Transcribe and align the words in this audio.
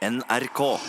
NRK. 0.00 0.80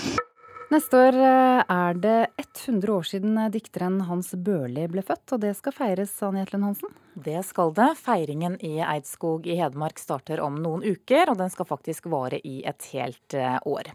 Neste 0.72 0.96
år 0.96 1.18
eh, 1.20 1.62
er 1.68 1.98
det 2.00 2.28
100 2.40 2.94
år 2.94 3.04
siden 3.04 3.40
dikteren 3.52 3.98
Hans 4.08 4.30
Børli 4.32 4.86
ble 4.88 5.04
født, 5.04 5.34
og 5.36 5.42
det 5.44 5.52
skal 5.58 5.76
feires, 5.76 6.14
Anja 6.24 6.46
Etlen 6.46 6.64
Hansen? 6.64 6.94
Det 7.12 7.42
skal 7.44 7.74
det. 7.76 7.90
Feiringen 8.00 8.56
i 8.64 8.78
Eidskog 8.80 9.50
i 9.52 9.58
Hedmark 9.60 10.00
starter 10.00 10.40
om 10.40 10.56
noen 10.64 10.86
uker, 10.86 11.28
og 11.28 11.42
den 11.42 11.52
skal 11.52 11.68
faktisk 11.68 12.08
vare 12.08 12.40
i 12.48 12.62
et 12.64 12.88
helt 12.94 13.36
eh, 13.36 13.58
år. 13.68 13.90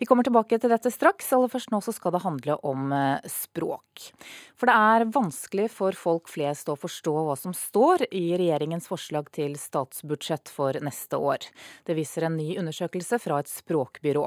Vi 0.00 0.08
kommer 0.10 0.26
tilbake 0.26 0.58
til 0.58 0.72
dette 0.72 0.90
straks. 0.90 1.30
Aller 1.36 1.52
først 1.52 1.70
nå 1.70 1.78
så 1.86 1.94
skal 1.94 2.16
det 2.16 2.24
handle 2.24 2.56
om 2.66 2.90
eh, 2.90 3.30
språk. 3.30 4.08
For 4.58 4.66
det 4.66 4.74
er 4.74 5.06
vanskelig 5.14 5.68
for 5.76 5.94
folk 5.94 6.32
flest 6.32 6.66
å 6.72 6.74
forstå 6.80 7.14
hva 7.28 7.38
som 7.38 7.54
står 7.54 8.08
i 8.10 8.32
regjeringens 8.34 8.90
forslag 8.90 9.30
til 9.36 9.54
statsbudsjett 9.62 10.50
for 10.50 10.74
neste 10.82 11.22
år. 11.22 11.46
Det 11.86 11.94
viser 11.94 12.26
en 12.26 12.40
ny 12.40 12.56
undersøkelse 12.58 13.22
fra 13.22 13.38
et 13.44 13.52
språkbyrå. 13.52 14.26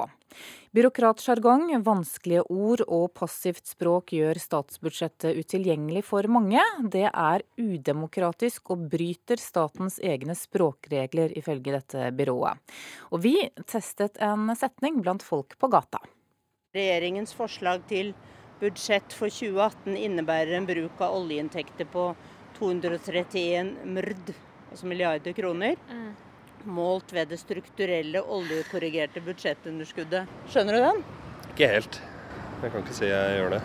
Byråkratsjargong, 0.70 1.72
vanskelige 1.90 2.44
ord 2.48 2.82
og 2.86 3.10
passivt 3.18 3.66
språk 3.68 4.14
gjør 4.16 4.38
statsbudsjettet 4.40 5.36
utilgjengelig 5.40 6.04
for 6.08 6.26
mange. 6.30 6.62
Det 6.92 7.08
er 7.10 7.44
udemokratisk 7.60 8.72
og 8.74 8.86
bryter 8.92 9.42
statens 9.42 9.98
egne 9.98 10.36
språkregler, 10.38 11.34
ifølge 11.36 11.74
dette 11.76 12.08
byrået. 12.16 12.62
Og 13.10 13.24
vi 13.26 13.34
testet 13.66 14.20
en 14.22 14.48
setning 14.56 15.02
blant 15.02 15.26
folk 15.26 15.58
på 15.60 15.70
gata. 15.72 16.02
Regjeringens 16.76 17.34
forslag 17.34 17.84
til 17.90 18.14
budsjett 18.60 19.12
for 19.16 19.32
2018 19.32 19.98
innebærer 19.98 20.56
en 20.60 20.68
bruk 20.68 21.02
av 21.02 21.18
oljeinntekter 21.18 21.88
på 21.90 22.12
231 22.60 23.76
mrd, 23.88 24.34
altså 24.70 24.90
milliarder 24.90 25.34
kroner. 25.34 25.78
Mm 25.90 26.10
målt 26.64 27.12
ved 27.12 27.28
det 27.28 27.40
strukturelle 27.40 28.22
oljekorrigerte 28.22 29.22
budsjettunderskuddet. 29.24 30.28
Skjønner 30.50 30.76
du 30.76 30.84
den? 30.84 31.04
Ikke 31.50 31.68
helt. 31.74 32.00
Jeg 32.60 32.72
kan 32.72 32.84
ikke 32.84 32.96
si 32.96 33.08
jeg 33.08 33.40
gjør 33.40 33.56
det. 33.56 33.64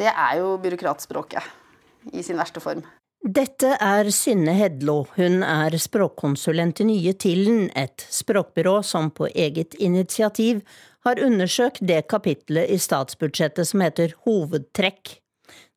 Det 0.00 0.08
er 0.10 0.38
jo 0.40 0.56
byråkratspråket 0.62 2.14
i 2.16 2.22
sin 2.24 2.38
verste 2.40 2.62
form. 2.62 2.82
Dette 3.20 3.74
er 3.84 4.08
Synne 4.16 4.54
Hedlo. 4.56 5.02
Hun 5.18 5.42
er 5.44 5.74
språkkonsulent 5.76 6.80
i 6.80 6.86
Nye 6.88 7.12
Tillen, 7.20 7.66
et 7.76 8.06
språkbyrå 8.08 8.78
som 8.86 9.10
på 9.12 9.28
eget 9.28 9.76
initiativ 9.76 10.62
har 11.04 11.20
undersøkt 11.20 11.82
det 11.84 12.06
kapitlet 12.08 12.72
i 12.72 12.78
statsbudsjettet 12.80 13.68
som 13.68 13.84
heter 13.84 14.14
Hovedtrekk. 14.24 15.18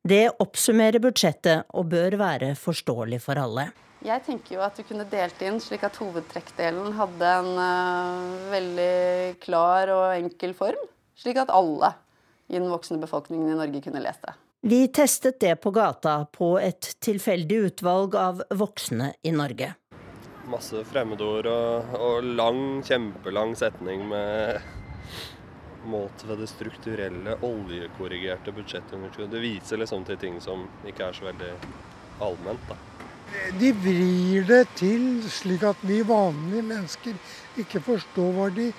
Det 0.04 0.24
oppsummerer 0.40 1.00
budsjettet 1.04 1.68
og 1.72 1.90
bør 1.92 2.16
være 2.20 2.54
forståelig 2.56 3.20
for 3.24 3.40
alle. 3.40 3.68
Jeg 4.04 4.20
tenker 4.24 4.58
jo 4.58 4.64
at 4.64 4.76
vi 4.76 4.84
kunne 4.84 5.06
delt 5.08 5.38
inn 5.44 5.60
slik 5.64 5.84
at 5.84 5.96
hovedtrekkdelen 5.96 6.92
hadde 6.96 7.36
en 7.40 7.52
uh, 7.56 8.50
veldig 8.52 9.36
klar 9.44 9.92
og 9.92 10.16
enkel 10.16 10.52
form. 10.56 10.90
Slik 11.16 11.38
at 11.40 11.52
alle 11.54 11.94
i 12.48 12.58
den 12.58 12.68
voksne 12.70 12.98
befolkningen 13.00 13.52
i 13.52 13.58
Norge 13.58 13.80
kunne 13.84 14.02
lest 14.02 14.22
det. 14.26 14.34
Vi 14.64 14.86
testet 14.88 15.40
det 15.40 15.56
på 15.60 15.70
gata 15.76 16.24
på 16.32 16.54
et 16.58 16.94
tilfeldig 17.04 17.56
utvalg 17.68 18.14
av 18.16 18.40
voksne 18.56 19.10
i 19.22 19.32
Norge. 19.34 19.74
Masse 20.48 20.80
fremmedord 20.88 21.48
og, 21.48 21.92
og 21.98 22.24
lang, 22.36 22.80
kjempelang 22.84 23.52
setning 23.56 24.06
med 24.08 24.60
målt 25.84 26.24
ved 26.24 26.40
det 26.40 26.48
strukturelle, 26.48 27.36
oljekorrigerte 27.44 28.52
budsjettunderskuddet. 28.56 29.34
Det 29.36 29.44
viser 29.44 29.80
liksom 29.80 30.04
til 30.08 30.20
ting 30.20 30.40
som 30.40 30.66
ikke 30.88 31.10
er 31.10 31.16
så 31.16 31.28
veldig 31.28 31.52
allment. 32.24 32.68
da. 32.68 32.80
De 33.60 33.72
vrir 33.84 34.48
det 34.48 34.64
til 34.78 35.22
slik 35.32 35.64
at 35.66 35.80
vi 35.84 36.00
vanlige 36.06 36.64
mennesker 36.64 37.60
ikke 37.60 37.84
forstår 37.84 38.32
hva 38.36 38.48
de 38.54 38.70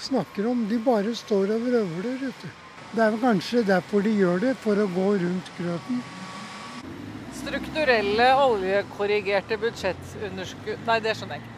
snakker 0.00 0.48
om. 0.50 0.64
De 0.68 0.78
bare 0.82 1.14
står 1.16 1.54
og 1.54 1.68
vrøvler. 1.68 2.32
Det 2.90 3.04
er 3.04 3.20
kanskje 3.22 3.62
derfor 3.66 4.02
de 4.02 4.16
gjør 4.16 4.42
det, 4.42 4.56
for 4.64 4.80
å 4.80 4.88
gå 4.90 5.06
rundt 5.22 5.52
grøten. 5.58 6.02
Strukturelle, 7.40 8.26
oljekorrigerte 8.42 9.56
budsjettunderskudd 9.62 10.82
Nei, 10.88 10.98
det 11.04 11.14
skjønner 11.16 11.38
jeg 11.38 11.44
ikke. 11.44 11.56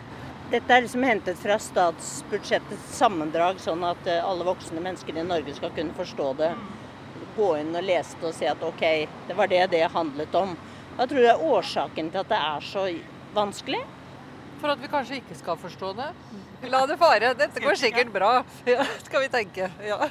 Dette 0.52 0.74
er 0.76 0.84
liksom 0.84 1.06
hentet 1.08 1.38
fra 1.40 1.56
statsbudsjettets 1.64 2.92
sammendrag, 2.98 3.56
sånn 3.62 3.80
at 3.88 4.04
eh, 4.10 4.20
alle 4.20 4.44
voksne 4.44 4.82
mennesker 4.84 5.16
i 5.16 5.24
Norge 5.24 5.54
skal 5.56 5.72
kunne 5.72 5.96
forstå 5.96 6.28
det. 6.42 6.50
Gå 7.38 7.48
inn 7.62 7.72
og 7.72 7.86
lese 7.88 8.20
det 8.20 8.28
og 8.28 8.36
si 8.36 8.50
at 8.50 8.66
OK, 8.66 8.84
det 9.30 9.36
var 9.38 9.48
det 9.48 9.62
det 9.72 9.86
handlet 9.94 10.36
om. 10.36 10.52
Hva 10.98 11.08
tror 11.08 11.24
du 11.24 11.30
er 11.30 11.46
årsaken 11.56 12.12
til 12.12 12.20
at 12.20 12.28
det 12.28 12.40
er 12.52 12.66
så 12.68 12.84
vanskelig? 13.32 13.80
For 14.60 14.74
at 14.74 14.82
vi 14.84 14.92
kanskje 14.92 15.22
ikke 15.22 15.38
skal 15.40 15.56
forstå 15.64 15.94
det. 16.02 16.10
La 16.70 16.84
det 16.86 16.96
fare. 17.00 17.32
Dette 17.38 17.62
går 17.62 17.78
sikkert 17.80 18.12
bra, 18.14 18.32
ja, 18.68 18.84
skal 19.06 19.24
vi 19.24 19.30
tenke. 19.32 19.70
Ja. 19.86 20.06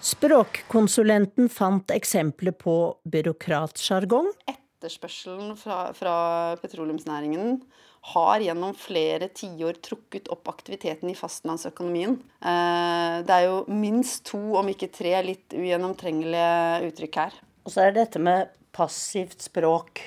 Språkkonsulenten 0.00 1.50
fant 1.52 1.90
eksempler 1.92 2.54
på 2.56 2.76
byråkratsjargong. 3.10 4.30
Etterspørselen 4.48 5.56
fra, 5.60 5.90
fra 5.96 6.14
petroleumsnæringen 6.62 7.58
har 8.14 8.40
gjennom 8.40 8.72
flere 8.78 9.28
tiår 9.36 9.76
trukket 9.84 10.30
opp 10.32 10.48
aktiviteten 10.48 11.10
i 11.12 11.16
fastlandsøkonomien. 11.18 12.16
Eh, 12.40 13.16
det 13.26 13.34
er 13.34 13.48
jo 13.50 13.58
minst 13.68 14.24
to, 14.30 14.40
om 14.56 14.70
ikke 14.72 14.88
tre, 14.94 15.12
litt 15.26 15.52
ugjennomtrengelige 15.52 16.88
uttrykk 16.88 17.20
her. 17.20 17.36
Og 17.66 17.74
så 17.74 17.84
er 17.84 17.92
det 17.92 18.06
dette 18.06 18.24
med 18.24 18.56
passivt 18.72 19.44
språk? 19.44 20.00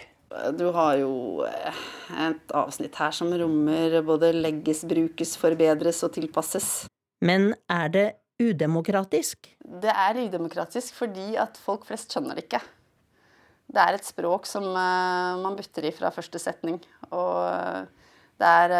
Du 0.57 0.65
har 0.73 0.97
jo 0.97 1.45
eh, 1.45 1.81
et 2.27 2.53
avsnitt 2.57 2.95
her 2.97 3.13
som 3.13 3.29
rommer 3.37 3.99
både 4.05 4.31
legges, 4.33 4.83
brukes, 4.89 5.35
forbedres 5.39 6.01
og 6.05 6.13
tilpasses. 6.15 6.69
Men 7.23 7.53
er 7.71 7.91
det 7.93 8.07
udemokratisk? 8.41 9.51
Det 9.61 9.93
er 9.93 10.23
udemokratisk 10.25 10.97
fordi 10.97 11.35
at 11.39 11.59
folk 11.61 11.85
flest 11.87 12.13
skjønner 12.13 12.39
det 12.39 12.47
ikke. 12.47 12.63
Det 13.73 13.81
er 13.81 13.97
et 13.97 14.07
språk 14.07 14.49
som 14.49 14.65
eh, 14.65 15.43
man 15.43 15.57
bytter 15.59 15.89
i 15.89 15.93
fra 15.95 16.11
første 16.13 16.41
setning. 16.41 16.81
Og 17.13 17.37
eh, 17.53 17.83
det 18.41 18.49
er 18.49 18.71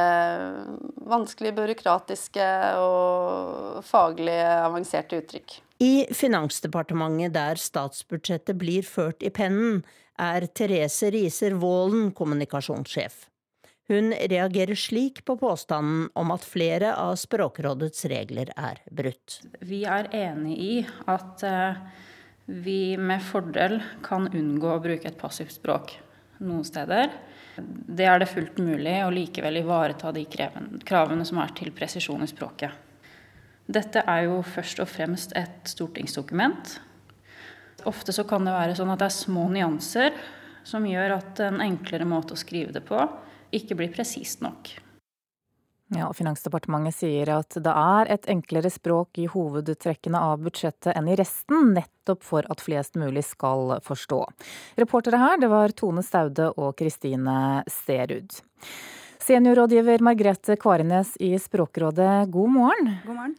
vanskelige, 1.08 1.54
byråkratiske 1.56 2.46
og 2.82 3.84
faglig 3.86 4.40
avanserte 4.42 5.22
uttrykk. 5.22 5.60
I 5.84 6.08
Finansdepartementet, 6.12 7.36
der 7.38 7.62
statsbudsjettet 7.62 8.58
blir 8.60 8.84
ført 8.84 9.24
i 9.24 9.30
pennen, 9.34 9.84
er 10.20 10.48
Therese 10.48 11.10
Riser 11.14 11.56
Vålen 11.60 12.12
kommunikasjonssjef. 12.16 13.26
Hun 13.92 14.14
reagerer 14.14 14.76
slik 14.80 15.26
på 15.26 15.36
påstanden 15.38 16.08
om 16.16 16.32
at 16.32 16.46
flere 16.48 16.94
av 16.96 17.18
Språkrådets 17.20 18.06
regler 18.12 18.54
er 18.56 18.80
brutt. 18.88 19.42
Vi 19.60 19.84
er 19.84 20.08
enig 20.16 20.56
i 20.56 20.76
at 21.12 21.44
eh, 21.44 21.82
vi 22.46 22.96
med 22.98 23.24
fordel 23.24 23.82
kan 24.06 24.30
unngå 24.32 24.72
å 24.72 24.82
bruke 24.84 25.10
et 25.12 25.20
passivt 25.20 25.58
språk 25.58 25.98
noen 26.44 26.64
steder. 26.68 27.12
Det 27.60 28.08
er 28.08 28.24
det 28.24 28.32
fullt 28.32 28.58
mulig 28.64 28.96
å 29.04 29.12
likevel 29.14 29.60
ivareta 29.62 30.12
de 30.16 30.24
kravene 30.26 31.28
som 31.28 31.44
er 31.44 31.54
til 31.58 31.76
presisjon 31.76 32.24
i 32.24 32.32
språket. 32.32 32.72
Dette 33.64 34.04
er 34.10 34.26
jo 34.28 34.42
først 34.44 34.82
og 34.84 34.90
fremst 34.92 35.36
et 35.40 35.72
stortingsdokument. 35.72 36.78
Ofte 37.90 38.16
så 38.16 38.24
kan 38.28 38.46
det 38.48 38.56
være 38.56 38.78
sånn 38.78 38.94
at 38.94 39.02
det 39.02 39.10
er 39.10 39.18
små 39.18 39.50
nyanser 39.52 40.16
som 40.68 40.86
gjør 40.88 41.18
at 41.18 41.44
en 41.44 41.60
enklere 41.64 42.08
måte 42.08 42.36
å 42.36 42.40
skrive 42.40 42.76
det 42.76 42.86
på 42.88 43.00
ikke 43.54 43.78
blir 43.78 43.92
presist 43.94 44.42
nok. 44.44 44.72
Ja, 45.94 46.08
og 46.08 46.16
Finansdepartementet 46.18 46.96
sier 46.96 47.30
at 47.36 47.54
det 47.62 47.74
er 47.78 48.10
et 48.16 48.26
enklere 48.32 48.72
språk 48.74 49.20
i 49.22 49.28
hovedtrekkene 49.30 50.18
av 50.18 50.42
budsjettet 50.42 50.96
enn 50.96 51.10
i 51.12 51.18
resten, 51.20 51.74
nettopp 51.76 52.24
for 52.26 52.48
at 52.50 52.64
flest 52.64 52.98
mulig 52.98 53.26
skal 53.28 53.76
forstå. 53.86 54.22
Reportere 54.80 55.20
her, 55.22 55.38
det 55.44 55.52
var 55.52 55.76
Tone 55.78 56.02
Staude 56.06 56.50
og 56.56 56.74
Kristine 56.80 57.62
Sterud. 57.70 58.40
Seniorrådgiver 59.24 60.02
Margrethe 60.04 60.58
Kvarenes 60.60 61.14
i 61.24 61.30
Språkrådet, 61.40 62.28
god 62.32 62.50
morgen. 62.52 62.90
God 63.06 63.16
morgen. 63.16 63.36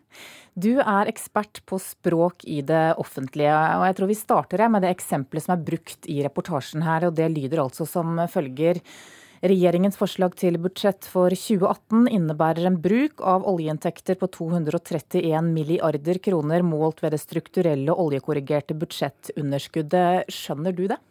Du 0.57 0.79
er 0.81 1.11
ekspert 1.11 1.61
på 1.69 1.77
språk 1.83 2.47
i 2.49 2.63
det 2.65 2.95
offentlige, 3.03 3.53
og 3.53 3.85
jeg 3.85 3.97
tror 3.99 4.09
vi 4.09 4.17
starter 4.17 4.65
med 4.73 4.87
det 4.87 4.95
eksempelet 4.95 5.45
som 5.45 5.53
er 5.53 5.67
brukt 5.67 6.09
i 6.09 6.23
reportasjen 6.25 6.87
her, 6.87 7.05
og 7.11 7.19
det 7.19 7.29
lyder 7.35 7.61
altså 7.67 7.85
som 7.91 8.17
følger. 8.33 8.81
Regjeringens 9.45 10.01
forslag 10.01 10.39
til 10.41 10.57
budsjett 10.57 11.05
for 11.05 11.35
2018 11.37 12.09
innebærer 12.17 12.65
en 12.71 12.81
bruk 12.81 13.21
av 13.21 13.45
oljeinntekter 13.51 14.17
på 14.17 14.31
231 14.33 15.51
milliarder 15.53 16.23
kroner 16.25 16.65
målt 16.65 17.05
ved 17.05 17.13
det 17.13 17.21
strukturelle 17.21 17.93
oljekorrigerte 17.93 18.79
budsjettunderskuddet. 18.81 20.33
Skjønner 20.33 20.73
du 20.73 20.87
det? 20.95 21.03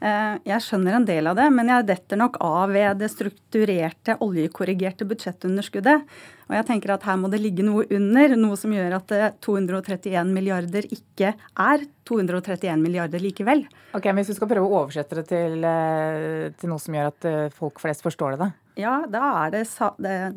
Eh, 0.00 0.36
jeg 0.48 0.64
skjønner 0.64 0.96
en 0.96 1.06
del 1.08 1.28
av 1.28 1.36
det, 1.36 1.46
men 1.52 1.68
jeg 1.68 1.86
detter 1.90 2.16
nok 2.16 2.38
av 2.44 2.72
ved 2.72 3.02
det 3.02 3.10
strukturerte, 3.12 4.16
oljekorrigerte 4.24 5.04
budsjettunderskuddet. 5.08 6.06
Og 6.48 6.56
jeg 6.56 6.66
tenker 6.70 6.94
at 6.94 7.04
her 7.06 7.18
må 7.20 7.28
det 7.30 7.42
ligge 7.42 7.66
noe 7.66 7.84
under, 7.92 8.32
noe 8.40 8.56
som 8.58 8.72
gjør 8.72 8.96
at 8.96 9.12
231 9.44 10.16
eh, 10.16 10.32
milliarder 10.32 10.88
ikke 10.88 11.34
er 11.36 11.84
231 12.08 12.80
milliarder 12.80 13.22
likevel. 13.22 13.66
Ok, 13.92 14.08
men 14.08 14.22
Hvis 14.22 14.32
du 14.32 14.40
skal 14.40 14.50
prøve 14.50 14.70
å 14.70 14.80
oversette 14.82 15.20
det 15.20 15.28
til, 15.28 15.60
eh, 15.68 16.48
til 16.56 16.72
noe 16.72 16.80
som 16.80 16.96
gjør 16.96 17.12
at 17.12 17.30
folk 17.56 17.82
flest 17.84 18.06
forstår 18.06 18.38
det, 18.38 18.48
da? 18.48 18.50
ja, 18.80 18.94
da, 19.10 19.50
det, 19.52 19.66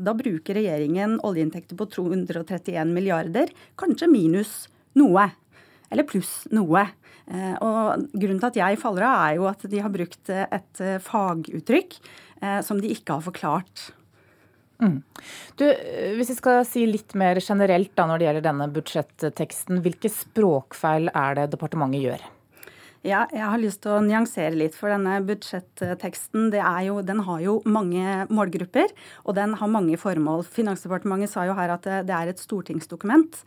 da 0.04 0.14
bruker 0.18 0.58
regjeringen 0.58 1.20
oljeinntekter 1.24 1.78
på 1.80 1.88
231 1.92 2.92
milliarder, 2.92 3.52
kanskje 3.80 4.10
minus 4.12 4.54
noe. 5.00 5.30
Eller 5.94 6.08
pluss 6.10 6.44
noe. 6.54 6.88
Eh, 7.32 7.56
og 7.64 8.08
Grunnen 8.12 8.42
til 8.42 8.52
at 8.52 8.62
jeg 8.62 8.82
faller 8.82 9.08
av, 9.08 9.26
er 9.28 9.40
jo 9.40 9.50
at 9.50 9.66
de 9.70 9.82
har 9.84 9.94
brukt 9.94 10.32
et 10.34 10.86
faguttrykk 11.08 12.00
som 12.68 12.76
de 12.84 12.90
ikke 12.92 13.16
har 13.16 13.24
forklart. 13.24 13.94
Mm. 14.84 15.00
Du, 15.56 15.64
hvis 16.18 16.34
vi 16.34 16.36
skal 16.36 16.64
si 16.68 16.86
litt 16.90 17.14
mer 17.16 17.40
generelt 17.40 17.94
da 17.96 18.08
når 18.10 18.20
det 18.20 18.28
gjelder 18.28 18.46
denne 18.50 18.70
budsjetteksten, 18.74 19.80
hvilke 19.86 20.12
språkfeil 20.12 21.08
er 21.14 21.38
det 21.40 21.52
departementet 21.54 22.04
gjør? 22.04 22.26
Ja, 23.04 23.26
jeg 23.36 23.44
har 23.44 23.60
lyst 23.60 23.82
til 23.84 23.98
å 23.98 24.04
nyansere 24.04 24.56
litt, 24.56 24.78
for 24.80 24.92
denne 24.92 25.18
budsjetteksten 25.28 26.54
jo, 26.86 27.02
den 27.04 27.20
har 27.28 27.42
jo 27.44 27.58
mange 27.68 28.24
målgrupper, 28.32 28.94
og 29.28 29.36
den 29.36 29.58
har 29.60 29.72
mange 29.72 30.00
formål. 30.00 30.46
Finansdepartementet 30.48 31.34
sa 31.34 31.44
jo 31.50 31.56
her 31.58 31.76
at 31.76 31.90
det 32.08 32.16
er 32.16 32.32
et 32.32 32.40
stortingsdokument. 32.40 33.42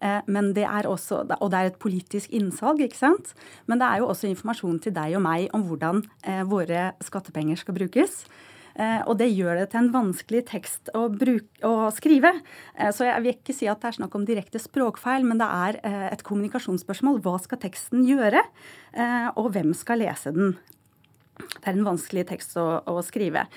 Eh, 0.00 0.20
men 0.30 0.52
det 0.54 0.66
er 0.68 0.86
også, 0.88 1.24
og 1.26 1.48
det 1.52 1.58
er 1.58 1.70
et 1.70 1.80
politisk 1.82 2.34
innsalg, 2.34 2.82
ikke 2.84 2.98
sant. 2.98 3.32
Men 3.66 3.80
det 3.80 3.88
er 3.88 4.02
jo 4.02 4.10
også 4.12 4.30
informasjon 4.30 4.82
til 4.84 4.94
deg 4.96 5.16
og 5.18 5.24
meg 5.26 5.48
om 5.56 5.64
hvordan 5.66 6.04
eh, 6.22 6.44
våre 6.48 6.92
skattepenger 7.04 7.58
skal 7.58 7.76
brukes. 7.78 8.20
Eh, 8.78 9.00
og 9.10 9.16
det 9.18 9.30
gjør 9.32 9.58
det 9.58 9.70
til 9.72 9.80
en 9.82 9.92
vanskelig 9.94 10.44
tekst 10.52 10.92
å, 10.94 11.08
bruke, 11.10 11.50
å, 11.66 11.88
skrive. 11.94 12.30
Så 12.94 13.08
jeg 13.08 13.24
vil 13.24 13.34
ikke 13.34 13.56
si 13.56 13.66
at 13.70 13.82
det 13.82 13.90
er 13.90 13.98
snakk 13.98 14.14
om 14.14 14.26
direkte 14.28 14.62
språkfeil, 14.62 15.26
men 15.26 15.40
det 15.40 15.48
er 15.48 15.80
et 16.12 16.22
kommunikasjonsspørsmål. 16.26 17.18
Hva 17.24 17.34
skal 17.42 17.58
teksten 17.64 18.06
gjøre, 18.06 18.44
og 19.34 19.50
hvem 19.56 19.72
skal 19.74 20.04
lese 20.04 20.30
den? 20.36 20.54
Det 21.38 21.66
er 21.66 21.74
en 21.74 21.88
vanskelig 21.88 22.28
tekst 22.30 22.54
å, 22.60 22.68
å 22.86 23.02
skrive. 23.02 23.48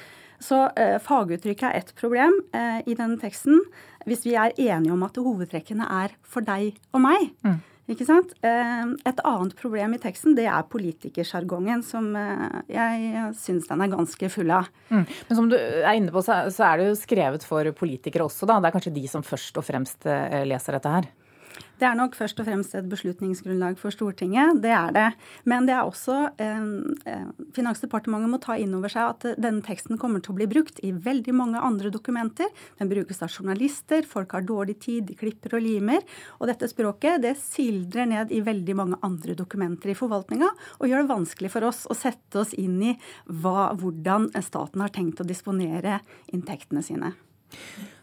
Så 0.42 0.58
faguttrykket 1.06 1.68
er 1.70 1.78
ett 1.78 1.94
problem 2.02 2.34
i 2.50 2.98
denne 2.98 3.20
teksten. 3.22 3.62
Hvis 4.10 4.26
vi 4.28 4.38
er 4.40 4.56
enige 4.58 4.94
om 4.94 5.04
at 5.08 5.20
hovedtrekkene 5.20 5.88
er 6.04 6.16
for 6.28 6.46
deg 6.46 6.80
og 6.92 7.04
meg, 7.04 7.30
mm. 7.46 7.60
Ikke 7.92 8.06
sant? 8.08 8.32
Eh, 8.46 8.84
et 9.10 9.22
annet 9.28 9.56
problem 9.60 9.96
i 9.96 10.00
teksten 10.00 10.36
det 10.38 10.46
er 10.48 10.68
politikersjargongen, 10.72 11.82
som 11.84 12.12
eh, 12.16 12.62
jeg 12.72 13.24
syns 13.40 13.68
den 13.68 13.84
er 13.84 13.92
ganske 13.92 14.30
full 14.32 14.54
av. 14.54 14.70
Mm. 14.92 15.04
Men 15.28 15.40
som 15.40 15.50
du 15.52 15.58
er 15.58 15.90
inne 15.98 16.14
på, 16.14 16.24
så 16.24 16.46
er 16.46 16.80
det 16.80 16.92
jo 16.92 17.00
skrevet 17.00 17.44
for 17.48 17.68
politikere 17.76 18.28
også, 18.30 18.48
da. 18.48 18.62
Det 18.62 18.70
er 18.70 18.78
kanskje 18.78 18.96
de 18.96 19.04
som 19.12 19.26
først 19.26 19.60
og 19.60 19.68
fremst 19.68 20.08
eh, 20.08 20.44
leser 20.48 20.78
dette 20.78 20.94
her? 20.94 21.10
Det 21.82 21.88
er 21.88 21.98
nok 21.98 22.14
først 22.18 22.40
og 22.42 22.46
fremst 22.46 22.76
et 22.78 22.88
beslutningsgrunnlag 22.90 23.78
for 23.82 23.94
Stortinget, 23.94 24.60
det 24.62 24.72
er 24.76 24.92
det. 24.96 25.08
Men 25.50 25.66
det 25.66 25.74
er 25.76 25.88
også 25.88 26.18
eh, 26.42 26.66
eh, 27.10 27.28
Finansdepartementet 27.56 28.32
må 28.32 28.40
ta 28.44 28.58
inn 28.62 28.76
over 28.78 28.92
seg 28.94 29.10
at 29.16 29.42
denne 29.42 29.64
teksten 29.66 30.00
kommer 30.02 30.22
til 30.22 30.36
å 30.36 30.38
bli 30.38 30.48
brukt 30.52 30.82
i 30.86 30.92
veldig 30.94 31.36
mange 31.38 31.62
andre 31.62 31.90
dokumenter. 31.94 32.52
Den 32.80 32.92
brukes 32.92 33.24
av 33.26 33.34
journalister, 33.34 34.06
folk 34.08 34.36
har 34.38 34.46
dårlig 34.46 34.78
tid, 34.86 35.08
de 35.10 35.18
klipper 35.18 35.58
og 35.58 35.66
limer. 35.66 36.06
Og 36.40 36.52
dette 36.52 36.70
språket 36.70 37.24
det 37.26 37.34
sildrer 37.42 38.10
ned 38.10 38.34
i 38.36 38.44
veldig 38.46 38.78
mange 38.78 39.00
andre 39.06 39.36
dokumenter 39.38 39.94
i 39.94 39.98
forvaltninga 39.98 40.52
og 40.52 40.88
gjør 40.88 41.04
det 41.04 41.12
vanskelig 41.12 41.52
for 41.54 41.70
oss 41.70 41.86
å 41.90 41.98
sette 41.98 42.44
oss 42.44 42.54
inn 42.58 42.78
i 42.92 42.94
hva, 43.26 43.72
hvordan 43.78 44.30
staten 44.46 44.84
har 44.84 44.94
tenkt 44.94 45.22
å 45.22 45.28
disponere 45.28 46.00
inntektene 46.32 46.86
sine. 46.86 47.16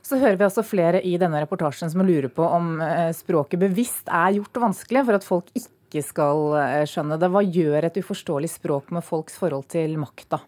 Så 0.08 0.16
hører 0.16 0.38
vi 0.40 0.46
også 0.46 0.64
flere 0.64 1.02
i 1.04 1.16
denne 1.20 1.42
reportasjen 1.42 1.90
som 1.92 2.00
lurer 2.06 2.30
på 2.32 2.44
om 2.46 2.78
eh, 2.80 3.10
språket 3.12 3.60
bevisst 3.60 4.08
er 4.08 4.38
gjort 4.38 4.60
vanskelig 4.62 5.02
for 5.04 5.18
at 5.18 5.26
folk 5.26 5.50
ikke 5.58 6.00
skal 6.06 6.44
eh, 6.56 6.84
skjønne 6.88 7.18
det. 7.20 7.28
Hva 7.34 7.42
gjør 7.44 7.88
et 7.90 7.98
uforståelig 8.00 8.48
språk 8.54 8.88
med 8.96 9.04
folks 9.04 9.36
forhold 9.36 9.66
til 9.74 9.98
makta? 10.00 10.40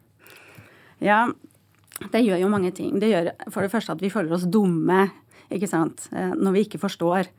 Ja, 1.05 1.27
det 2.09 2.23
gjør 2.25 2.41
jo 2.41 2.53
mange 2.53 2.73
ting. 2.77 2.95
Det 3.03 3.11
gjør 3.13 3.35
for 3.53 3.67
det 3.67 3.73
første 3.75 3.99
at 3.99 4.01
vi 4.01 4.13
føler 4.13 4.33
oss 4.39 4.49
dumme 4.49 5.11
ikke 5.51 5.71
sant? 5.71 6.09
Eh, 6.15 6.33
når 6.37 6.57
vi 6.57 6.65
ikke 6.67 6.83
forstår. 6.83 7.31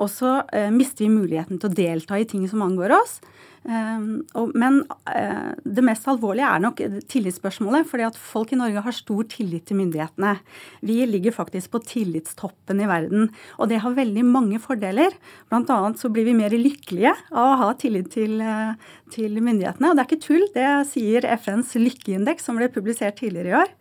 Og 0.00 0.06
så 0.08 0.38
mister 0.72 1.04
vi 1.04 1.12
muligheten 1.12 1.58
til 1.60 1.68
å 1.68 1.76
delta 1.76 2.16
i 2.16 2.24
ting 2.24 2.46
som 2.48 2.62
angår 2.64 2.94
oss. 2.96 3.18
Men 3.64 4.82
eh, 5.08 5.52
det 5.64 5.84
mest 5.86 6.04
alvorlige 6.10 6.50
er 6.52 6.60
nok 6.60 6.82
tillitsspørsmålet. 7.08 7.88
fordi 7.88 8.04
at 8.06 8.18
folk 8.20 8.52
i 8.52 8.58
Norge 8.60 8.82
har 8.84 8.92
stor 8.92 9.24
tillit 9.24 9.66
til 9.66 9.78
myndighetene. 9.80 10.36
Vi 10.84 10.98
ligger 11.08 11.32
faktisk 11.32 11.72
på 11.72 11.82
tillitstoppen 11.88 12.80
i 12.80 12.88
verden. 12.90 13.30
Og 13.58 13.68
det 13.68 13.80
har 13.80 13.96
veldig 13.96 14.24
mange 14.24 14.60
fordeler. 14.60 15.16
Blant 15.48 15.70
annet 15.70 16.00
så 16.00 16.12
blir 16.12 16.28
vi 16.28 16.36
mer 16.36 16.52
lykkelige 16.52 17.14
av 17.32 17.54
å 17.54 17.58
ha 17.64 17.72
tillit 17.74 18.10
til, 18.12 18.40
eh, 18.40 18.74
til 19.10 19.40
myndighetene. 19.40 19.90
Og 19.90 19.96
det 19.96 20.04
er 20.04 20.10
ikke 20.12 20.28
tull, 20.28 20.46
det 20.54 20.86
sier 20.92 21.24
FNs 21.24 21.74
lykkeindeks 21.74 22.44
som 22.44 22.56
ble 22.56 22.68
publisert 22.68 23.16
tidligere 23.16 23.48
i 23.48 23.60
år. 23.64 23.72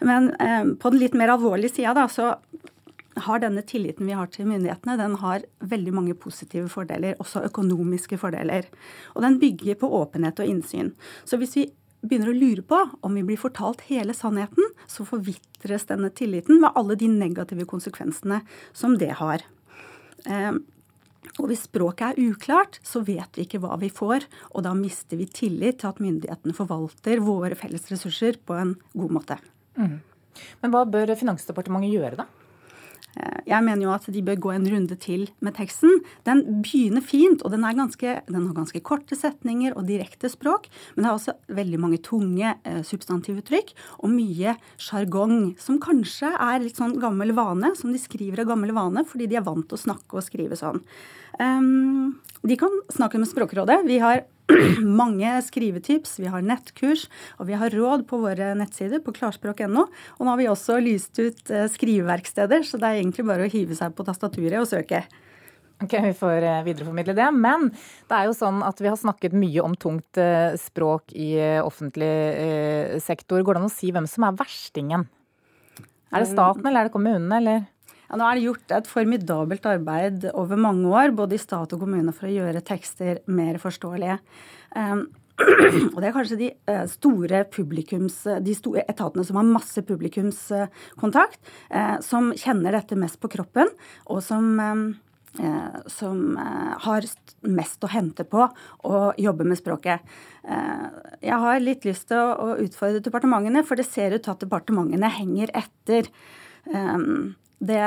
Men 0.00 0.32
eh, 0.40 0.64
på 0.80 0.92
den 0.92 1.00
litt 1.00 1.16
mer 1.16 1.34
alvorlige 1.34 1.78
sida, 1.78 1.94
da, 1.96 2.06
så 2.08 2.34
har 3.26 3.40
denne 3.40 3.62
tilliten 3.64 4.08
vi 4.08 4.16
har 4.16 4.28
til 4.32 4.48
myndighetene, 4.50 4.98
den 5.00 5.16
har 5.22 5.46
veldig 5.64 5.94
mange 5.96 6.14
positive 6.20 6.68
fordeler, 6.72 7.16
også 7.22 7.46
økonomiske 7.48 8.18
fordeler. 8.20 8.68
Og 9.14 9.24
den 9.24 9.40
bygger 9.40 9.78
på 9.80 9.90
åpenhet 10.02 10.42
og 10.42 10.52
innsyn. 10.52 10.92
Så 11.24 11.40
hvis 11.40 11.56
vi 11.56 11.66
begynner 12.06 12.30
å 12.30 12.36
lure 12.36 12.62
på 12.66 12.82
om 13.06 13.16
vi 13.16 13.24
blir 13.26 13.40
fortalt 13.40 13.86
hele 13.88 14.14
sannheten, 14.14 14.68
så 14.90 15.06
forvitres 15.08 15.88
denne 15.88 16.12
tilliten 16.14 16.60
med 16.62 16.76
alle 16.76 16.98
de 16.98 17.08
negative 17.10 17.66
konsekvensene 17.68 18.42
som 18.76 18.98
det 19.00 19.14
har. 19.22 19.44
Eh, 20.28 20.52
og 21.40 21.50
hvis 21.50 21.66
språket 21.66 22.14
er 22.14 22.30
uklart, 22.30 22.78
så 22.86 23.02
vet 23.04 23.36
vi 23.36 23.44
ikke 23.46 23.60
hva 23.64 23.76
vi 23.80 23.90
får, 23.92 24.28
og 24.54 24.64
da 24.64 24.72
mister 24.76 25.18
vi 25.18 25.26
tillit 25.28 25.80
til 25.80 25.90
at 25.90 26.00
myndighetene 26.00 26.56
forvalter 26.56 27.20
våre 27.24 27.58
felles 27.58 27.88
ressurser 27.90 28.38
på 28.46 28.56
en 28.56 28.76
god 28.94 29.18
måte. 29.18 29.40
Mm. 29.76 30.00
Men 30.62 30.74
hva 30.74 30.82
bør 30.88 31.14
Finansdepartementet 31.16 31.94
gjøre, 31.96 32.24
da? 32.24 32.26
Eh, 33.16 33.38
jeg 33.48 33.64
mener 33.64 33.86
jo 33.86 33.94
at 33.94 34.06
de 34.12 34.22
bør 34.24 34.38
gå 34.46 34.52
en 34.52 34.66
runde 34.68 34.96
til 35.00 35.26
med 35.44 35.56
teksten. 35.56 36.02
Den 36.28 36.42
begynner 36.64 37.04
fint, 37.04 37.42
og 37.42 37.52
den, 37.54 37.64
ganske, 37.78 38.18
den 38.28 38.48
har 38.48 38.56
ganske 38.56 38.82
korte 38.84 39.16
setninger 39.16 39.76
og 39.76 39.86
direkte 39.88 40.30
språk. 40.32 40.68
Men 40.94 41.04
det 41.04 41.10
er 41.10 41.16
også 41.16 41.36
veldig 41.60 41.80
mange 41.82 42.00
tunge 42.04 42.52
eh, 42.52 42.82
substantivuttrykk 42.86 43.72
og 44.02 44.12
mye 44.12 44.56
sjargong, 44.82 45.54
som 45.62 45.80
kanskje 45.82 46.32
er 46.34 46.62
litt 46.64 46.80
sånn 46.80 46.98
gammel 47.02 47.34
vane, 47.36 47.72
som 47.78 47.92
de 47.94 48.02
skriver 48.02 48.44
av 48.44 48.52
gammel 48.52 48.74
vane 48.76 49.06
fordi 49.06 49.28
de 49.30 49.40
er 49.40 49.46
vant 49.46 49.66
til 49.66 49.78
å 49.78 49.84
snakke 49.86 50.18
og 50.18 50.26
skrive 50.26 50.58
sånn. 50.58 50.82
Um, 51.36 52.16
de 52.46 52.56
kan 52.56 52.72
snakke 52.92 53.20
med 53.20 53.28
Språkrådet. 53.28 53.82
Vi 53.88 53.98
har 54.00 54.22
mange 55.00 55.30
skrivetips, 55.42 56.16
vi 56.22 56.30
har 56.30 56.44
nettkurs, 56.44 57.06
og 57.40 57.48
vi 57.50 57.58
har 57.58 57.74
råd 57.74 58.06
på 58.10 58.20
våre 58.22 58.52
nettsider 58.58 59.02
på 59.02 59.14
klarspråk.no. 59.16 59.86
Og 59.88 60.22
nå 60.22 60.32
har 60.32 60.40
vi 60.40 60.50
også 60.50 60.78
lyst 60.82 61.18
ut 61.18 61.50
eh, 61.50 61.66
skriveverksteder, 61.72 62.66
så 62.66 62.80
det 62.80 62.88
er 62.88 63.00
egentlig 63.00 63.26
bare 63.26 63.46
å 63.46 63.52
hive 63.52 63.78
seg 63.78 63.96
på 63.96 64.06
tastaturet 64.06 64.60
og 64.60 64.68
søke. 64.70 65.02
Ok, 65.82 65.92
Vi 66.06 66.14
får 66.16 66.46
eh, 66.46 66.62
videreformidle 66.68 67.16
det. 67.18 67.28
Men 67.34 67.68
det 67.72 68.20
er 68.20 68.30
jo 68.30 68.38
sånn 68.38 68.62
at 68.64 68.80
vi 68.80 68.90
har 68.92 69.00
snakket 69.00 69.36
mye 69.36 69.66
om 69.66 69.74
tungt 69.76 70.20
eh, 70.22 70.54
språk 70.60 71.12
i 71.12 71.34
offentlig 71.60 73.02
sektor. 73.02 73.42
Går 73.42 73.58
det 73.58 73.64
an 73.64 73.70
å 73.70 73.76
si 73.76 73.90
hvem 73.94 74.06
som 74.10 74.28
er 74.28 74.38
verstingen? 74.38 75.08
Er 76.14 76.22
det 76.22 76.30
staten, 76.30 76.62
eller 76.64 76.84
er 76.84 76.88
det 76.88 76.94
kommunene, 76.94 77.40
eller? 77.42 77.64
Ja, 78.06 78.18
nå 78.18 78.26
er 78.26 78.38
det 78.38 78.46
gjort 78.46 78.74
et 78.78 78.90
formidabelt 78.90 79.68
arbeid 79.68 80.26
over 80.32 80.60
mange 80.60 80.90
år, 80.90 81.14
både 81.16 81.36
i 81.36 81.42
stat 81.42 81.74
og 81.74 81.84
kommune, 81.84 82.14
for 82.16 82.28
å 82.28 82.34
gjøre 82.34 82.64
tekster 82.66 83.22
mer 83.26 83.60
forståelige. 83.62 84.18
Um, 84.76 85.08
og 85.92 85.98
det 86.00 86.08
er 86.08 86.14
kanskje 86.16 86.38
de 86.40 86.52
uh, 86.70 86.84
store 86.88 87.42
publikums, 87.52 88.22
de 88.40 88.54
store 88.56 88.86
etatene 88.88 89.26
som 89.26 89.40
har 89.40 89.48
masse 89.48 89.82
publikumskontakt, 89.88 91.42
uh, 91.74 91.98
som 92.04 92.30
kjenner 92.38 92.78
dette 92.78 92.98
mest 92.98 93.20
på 93.20 93.32
kroppen, 93.36 93.74
og 94.08 94.22
som 94.24 94.54
um, 94.56 94.86
Eh, 95.38 95.80
som 95.86 96.38
eh, 96.38 96.76
har 96.80 97.04
mest 97.44 97.84
å 97.84 97.90
hente 97.92 98.24
på 98.24 98.46
å 98.88 99.00
jobbe 99.20 99.44
med 99.44 99.58
språket. 99.60 100.04
Eh, 100.48 100.86
jeg 101.28 101.40
har 101.42 101.60
litt 101.60 101.84
lyst 101.84 102.08
til 102.08 102.22
å, 102.22 102.54
utfordre 102.62 103.02
departementene, 103.04 103.64
for 103.66 103.76
det 103.76 103.88
ser 103.88 104.16
ut 104.16 104.24
til 104.24 104.32
at 104.32 104.44
departementene 104.46 105.10
henger 105.12 105.52
etter. 105.56 106.08
Um, 106.72 107.36
det, 107.58 107.80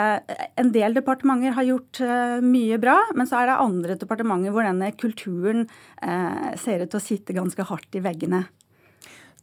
en 0.58 0.72
del 0.74 0.96
departementer 0.98 1.54
har 1.54 1.68
gjort 1.68 2.02
uh, 2.02 2.40
mye 2.42 2.80
bra, 2.82 2.98
men 3.16 3.30
så 3.30 3.42
er 3.42 3.52
det 3.52 3.60
andre 3.62 3.98
departementer 4.02 4.54
hvor 4.56 4.66
denne 4.66 4.90
kulturen 4.98 5.68
uh, 6.02 6.50
ser 6.58 6.82
ut 6.82 6.90
til 6.90 7.00
å 7.00 7.04
sitte 7.04 7.38
ganske 7.38 7.68
hardt 7.70 8.00
i 8.00 8.04
veggene. 8.04 8.48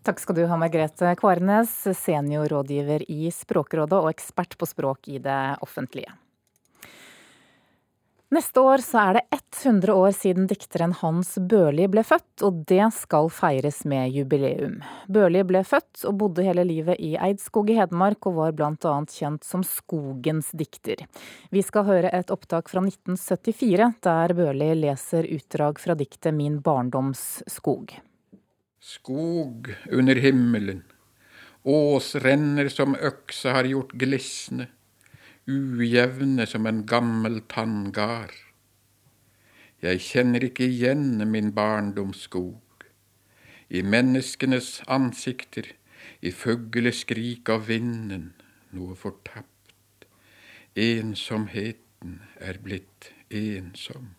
Takk 0.07 0.23
skal 0.23 0.39
du 0.39 0.45
ha, 0.47 0.59
Margrethe 0.59 1.15
Kvarenes, 1.19 1.73
seniorrådgiver 1.99 3.07
i 3.11 3.31
Språkrådet 3.35 3.99
og 3.99 4.13
ekspert 4.13 4.55
på 4.59 4.69
språk 4.71 5.11
i 5.11 5.19
det 5.23 5.41
offentlige. 5.67 6.15
Neste 8.37 8.61
år 8.61 8.83
så 8.85 8.99
er 9.01 9.17
det 9.17 9.39
100 9.63 9.93
år 9.97 10.11
siden 10.13 10.49
dikteren 10.51 10.93
Hans 10.99 11.31
Børli 11.49 11.87
ble 11.89 12.03
født, 12.05 12.43
og 12.45 12.59
det 12.69 12.85
skal 12.93 13.31
feires 13.33 13.79
med 13.89 14.11
jubileum. 14.13 14.75
Børli 15.09 15.41
ble 15.49 15.63
født 15.65 16.03
og 16.11 16.19
bodde 16.21 16.45
hele 16.45 16.67
livet 16.69 17.01
i 17.01 17.15
Eidskog 17.17 17.71
i 17.73 17.79
Hedmark, 17.79 18.29
og 18.29 18.37
var 18.37 18.61
annet 18.67 19.15
kjent 19.15 19.47
som 19.47 19.65
skogens 19.65 20.51
dikter. 20.53 21.07
Vi 21.49 21.63
skal 21.65 21.89
høre 21.89 22.13
et 22.13 22.35
opptak 22.35 22.69
fra 22.69 22.85
1974, 22.85 23.97
der 24.05 24.37
Børli 24.37 24.69
leser 24.83 25.31
utdrag 25.33 25.81
fra 25.81 25.97
diktet 25.97 26.37
Min 26.37 26.61
barndoms 26.61 27.41
skog. 27.49 27.97
Skog 28.85 29.73
under 29.89 30.21
himmelen, 30.21 30.85
Åsrenner 31.65 32.69
som 32.69 32.99
øksa 33.01 33.57
har 33.57 33.67
gjort 33.67 33.97
glisne, 33.97 34.69
ujevne 35.47 36.47
som 36.47 36.67
en 36.67 36.83
gammel 36.87 37.41
tanngard. 37.49 38.35
Jeg 39.83 40.01
kjenner 40.03 40.43
ikke 40.43 40.67
igjen 40.67 41.23
min 41.31 41.53
barndomsskog. 41.55 42.63
I 43.71 43.83
menneskenes 43.83 44.83
ansikter, 44.89 45.69
i 46.23 46.31
fugleskrik 46.31 47.49
av 47.51 47.69
vinden, 47.69 48.33
noe 48.75 48.99
fortapt. 48.99 50.07
Ensomheten 50.75 52.21
er 52.41 52.59
blitt 52.63 53.13
ensom. 53.31 54.16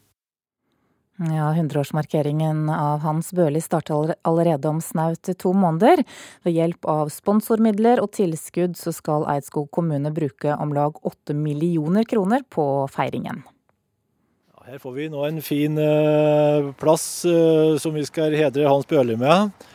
Ja, 1.17 1.53
100-årsmarkeringen 1.53 2.69
av 2.69 2.99
Hans 2.99 3.31
Børli 3.33 3.61
starter 3.61 4.13
allerede 4.21 4.69
om 4.69 4.81
snaut 4.81 5.29
to 5.41 5.53
måneder. 5.53 6.03
Ved 6.45 6.53
hjelp 6.53 6.85
av 6.85 7.09
sponsormidler 7.09 7.97
og 8.03 8.11
tilskudd 8.13 8.75
så 8.77 8.93
skal 8.93 9.25
Eidskog 9.33 9.71
kommune 9.73 10.11
bruke 10.13 10.53
om 10.53 10.75
lag 10.77 10.99
åtte 11.01 11.33
millioner 11.33 12.05
kroner 12.05 12.45
på 12.53 12.67
feiringen. 12.93 13.41
Her 14.67 14.77
får 14.83 14.93
vi 14.93 15.07
nå 15.09 15.23
en 15.25 15.41
fin 15.41 15.79
uh, 15.79 16.69
plass 16.77 17.25
uh, 17.25 17.79
som 17.81 17.97
vi 17.97 18.05
skal 18.05 18.37
hedre 18.37 18.67
Hans 18.69 18.85
Børli 18.85 19.17
med. 19.17 19.65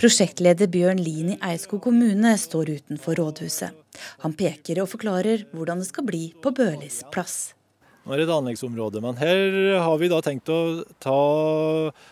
Prosjektleder 0.00 0.66
Bjørn 0.72 0.98
Lien 1.04 1.36
i 1.36 1.38
Eidskog 1.52 1.84
kommune 1.86 2.34
står 2.40 2.74
utenfor 2.80 3.20
rådhuset. 3.20 3.78
Han 4.26 4.34
peker 4.34 4.82
og 4.82 4.90
forklarer 4.96 5.46
hvordan 5.54 5.84
det 5.84 5.90
skal 5.92 6.10
bli 6.10 6.24
på 6.42 6.50
Børlis 6.56 7.04
plass. 7.14 7.52
Nå 8.00 8.14
er 8.14 8.22
det 8.22 8.28
et 8.28 8.32
anleggsområde, 8.32 9.02
men 9.04 9.18
her 9.20 9.80
har 9.84 9.98
vi 10.00 10.08
da 10.08 10.20
tenkt 10.24 10.48
å 10.48 10.60
ta 11.02 11.20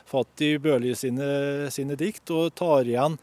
fatt 0.09 0.45
i 0.45 0.55
Børli 0.61 0.93
sine, 0.99 1.71
sine 1.73 1.97
dikt, 1.97 2.29
og 2.29 2.53
tar 2.59 2.85
igjen 2.85 3.17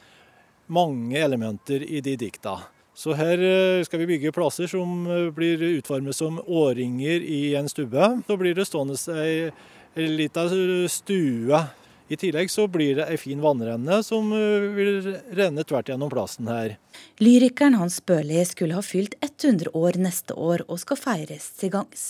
mange 0.65 1.19
elementer 1.21 1.85
i 1.85 2.01
de 2.01 2.15
dikta. 2.17 2.57
Så 2.95 3.13
her 3.19 3.41
eh, 3.43 3.83
skal 3.83 4.01
vi 4.01 4.09
bygge 4.13 4.33
plasser 4.33 4.69
som 4.71 5.03
eh, 5.11 5.29
blir 5.35 5.61
utformet 5.75 6.15
som 6.15 6.39
årringer 6.39 7.21
i 7.21 7.55
en 7.59 7.67
stue. 7.69 8.09
Så 8.25 8.37
blir 8.39 8.55
det 8.55 8.65
stående 8.69 8.95
ei 9.19 10.07
lita 10.09 10.47
stue 10.91 11.59
i 12.07 12.17
tillegg 12.17 12.51
så 12.53 12.67
blir 12.69 12.99
det 12.99 13.07
ei 13.09 13.17
fin 13.17 13.41
vannrenne 13.41 14.01
som 14.05 14.29
eh, 14.35 14.65
vil 14.75 15.13
renne 15.37 15.63
tvert 15.65 15.89
gjennom 15.89 16.11
plassen 16.11 16.49
her. 16.51 16.75
Lyrikeren 17.23 17.77
Hans 17.79 17.97
Børli 18.05 18.43
skulle 18.45 18.77
ha 18.77 18.83
fylt 18.85 19.15
100 19.25 19.71
år 19.73 19.97
neste 20.01 20.35
år 20.37 20.65
og 20.67 20.81
skal 20.83 20.99
feires 21.01 21.47
til 21.59 21.73
gangs. 21.73 22.03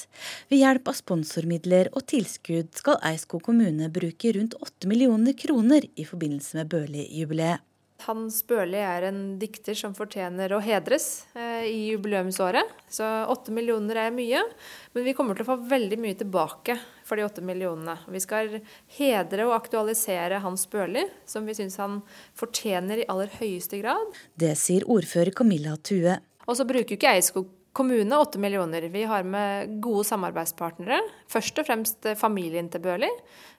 Ved 0.51 0.59
hjelp 0.63 0.91
av 0.91 0.97
sponsormidler 0.99 1.91
og 1.93 2.03
tilskudd 2.11 2.73
skal 2.75 2.99
Eiskog 3.07 3.45
kommune 3.45 3.87
bruke 3.93 4.33
rundt 4.35 4.57
8 4.59 4.91
millioner 4.91 5.37
kroner 5.39 5.87
i 5.95 6.07
forbindelse 6.07 6.59
med 6.59 6.73
Børli-jubileet. 6.73 7.63
Hans 8.05 8.41
Børli 8.43 8.81
er 8.83 9.07
en 9.07 9.21
dikter 9.39 9.77
som 9.79 9.95
fortjener 9.95 10.51
å 10.51 10.59
hedres 10.61 11.23
eh, 11.39 11.63
i 11.69 11.79
jubileumsåret. 11.93 12.75
Så 12.91 13.07
åtte 13.31 13.55
millioner 13.55 14.03
er 14.03 14.11
mye, 14.13 14.43
men 14.91 15.07
vi 15.07 15.15
kommer 15.15 15.37
til 15.37 15.47
å 15.47 15.53
få 15.53 15.57
veldig 15.71 16.01
mye 16.03 16.19
tilbake 16.19 16.75
for 17.05 17.19
de 17.19 17.25
åtte 17.25 17.43
millionene. 17.45 17.97
Vi 18.11 18.21
skal 18.23 18.59
hedre 18.97 19.45
og 19.47 19.55
aktualisere 19.59 20.41
Hans 20.43 20.65
Børli, 20.71 21.05
som 21.29 21.45
vi 21.45 21.55
syns 21.57 21.77
han 21.81 21.99
fortjener 22.37 23.03
i 23.03 23.09
aller 23.11 23.31
høyeste 23.39 23.81
grad. 23.83 24.17
Det 24.33 24.55
sier 24.59 24.87
ordfører 24.89 25.33
Camilla 25.35 25.77
Tue. 25.77 26.17
Og 26.45 26.57
så 26.57 26.65
bruker 26.67 26.97
ikke 26.97 27.13
Eidskog 27.13 27.49
kommune 27.75 28.17
åtte 28.17 28.39
millioner. 28.39 28.87
Vi 28.89 29.03
har 29.03 29.25
med 29.27 29.79
gode 29.83 30.05
samarbeidspartnere. 30.07 31.01
Først 31.31 31.59
og 31.59 31.67
fremst 31.67 32.07
familien 32.17 32.69
til 32.71 32.81
Børli, 32.85 33.09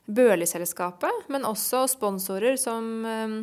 Børli-selskapet, 0.07 1.27
men 1.33 1.45
også 1.45 1.85
sponsorer 1.91 2.57
som 2.61 3.05
eh, 3.05 3.37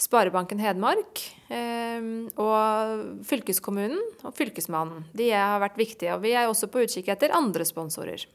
Sparebanken 0.00 0.60
Hedmark 0.62 1.22
eh, 1.52 2.06
og 2.40 3.22
fylkeskommunen 3.28 4.00
og 4.24 4.34
Fylkesmannen. 4.36 5.06
De 5.16 5.30
har 5.30 5.60
vært 5.62 5.78
viktige. 5.78 6.16
og 6.16 6.24
Vi 6.24 6.34
er 6.34 6.50
også 6.50 6.70
på 6.72 6.84
utkikk 6.86 7.12
etter 7.14 7.34
andre 7.36 7.66
sponsorer. 7.68 8.26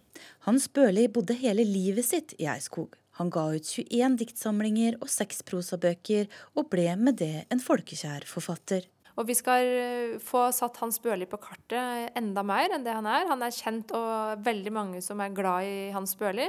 Hans 0.48 0.70
Børli 0.72 1.08
bodde 1.12 1.38
hele 1.40 1.66
livet 1.68 2.08
sitt 2.08 2.36
i 2.40 2.48
Eiskog. 2.52 2.96
Han 3.20 3.32
ga 3.34 3.50
ut 3.52 3.68
21 3.68 4.16
diktsamlinger 4.22 4.96
og 5.04 5.10
seks 5.12 5.44
prosabøker, 5.44 6.30
og 6.56 6.70
ble 6.72 6.94
med 6.96 7.20
det 7.20 7.44
en 7.52 7.60
folkekjær 7.60 8.24
forfatter. 8.30 8.86
Og 9.20 9.28
vi 9.28 9.36
skal 9.36 9.68
eh, 9.68 10.18
få 10.24 10.46
satt 10.56 10.78
Hans 10.80 11.00
Børli 11.04 11.28
på 11.28 11.40
kartet 11.44 12.16
enda 12.18 12.44
mer 12.48 12.72
enn 12.72 12.86
det 12.86 12.94
han 12.96 13.08
er. 13.10 13.28
Han 13.28 13.42
er 13.44 13.56
kjent 13.56 13.92
og 13.96 14.46
veldig 14.46 14.72
mange 14.72 15.02
som 15.04 15.20
er 15.20 15.34
glad 15.36 15.68
i 15.68 15.90
Hans 15.92 16.14
Børli. 16.20 16.46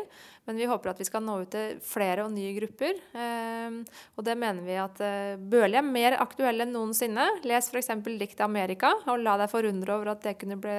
Men 0.46 0.58
vi 0.58 0.68
håper 0.70 0.92
at 0.92 1.00
vi 1.02 1.06
skal 1.08 1.24
nå 1.26 1.40
ut 1.42 1.50
til 1.50 1.80
flere 1.82 2.24
og 2.28 2.30
nye 2.34 2.52
grupper. 2.56 3.00
Ehm, 3.18 3.80
og 4.14 4.26
det 4.26 4.36
mener 4.38 4.62
vi 4.66 4.76
at 4.78 5.02
eh, 5.02 5.34
Børli 5.50 5.80
er 5.80 5.86
mer 5.86 6.18
aktuell 6.22 6.62
enn 6.62 6.70
noensinne. 6.74 7.26
Les 7.46 7.70
f.eks. 7.72 7.90
diktet 8.06 8.44
'Amerika', 8.46 8.92
og 9.10 9.18
la 9.24 9.34
deg 9.40 9.50
forundre 9.50 9.96
over 9.96 10.12
at 10.14 10.22
det 10.26 10.36
kunne 10.38 10.60
bli 10.62 10.76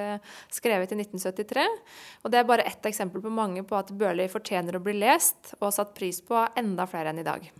skrevet 0.48 0.96
i 0.96 1.00
1973. 1.02 1.66
Og 2.24 2.32
det 2.32 2.40
er 2.40 2.48
bare 2.48 2.64
ett 2.68 2.88
eksempel 2.88 3.20
på 3.20 3.32
mange 3.32 3.66
på 3.68 3.76
at 3.76 3.92
Børli 3.92 4.30
fortjener 4.32 4.80
å 4.80 4.84
bli 4.84 4.96
lest 4.96 5.54
og 5.60 5.74
satt 5.76 5.92
pris 5.98 6.24
på 6.24 6.40
enda 6.56 6.88
flere 6.88 7.12
enn 7.12 7.20
i 7.20 7.28
dag. 7.28 7.52